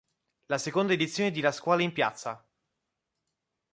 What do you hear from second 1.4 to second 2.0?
"La Scuola in